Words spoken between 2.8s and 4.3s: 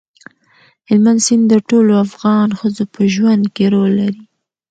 په ژوند کې رول لري.